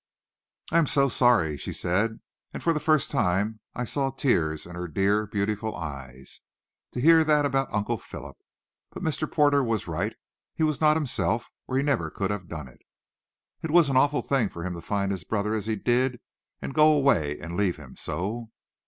"I 0.71 0.79
am 0.79 0.87
so 0.87 1.09
sorry," 1.09 1.57
she 1.57 1.71
said, 1.71 2.21
and 2.55 2.63
for 2.63 2.73
the 2.73 2.79
first 2.79 3.11
time 3.11 3.59
I 3.75 3.85
saw 3.85 4.09
tears 4.09 4.65
in 4.65 4.73
her 4.73 4.87
dear, 4.87 5.27
beautiful 5.27 5.75
eyes, 5.75 6.39
"to 6.93 6.99
hear 6.99 7.23
that 7.23 7.45
about 7.45 7.71
Uncle 7.71 7.99
Philip. 7.99 8.35
But 8.89 9.03
Mr. 9.03 9.31
Porter 9.31 9.63
was 9.63 9.87
right, 9.87 10.15
he 10.55 10.63
was 10.63 10.81
not 10.81 10.97
himself, 10.97 11.51
or 11.67 11.77
he 11.77 11.83
never 11.83 12.09
could 12.09 12.31
have 12.31 12.47
done 12.49 12.67
it." 12.67 12.81
"It 13.61 13.69
was 13.69 13.89
an 13.89 13.95
awful 13.95 14.23
thing 14.23 14.49
for 14.49 14.63
him 14.63 14.73
to 14.73 14.81
find 14.81 15.11
his 15.11 15.23
brother 15.23 15.53
as 15.53 15.67
he 15.67 15.75
did, 15.75 16.19
and 16.63 16.73
go 16.73 16.91
away 16.91 17.37
and 17.37 17.55
leave 17.55 17.77
him 17.77 17.95
so." 17.95 18.49